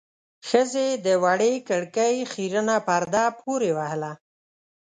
[0.49, 4.11] ښځې د وړې کړکۍ خيرنه پرده پورې وهله.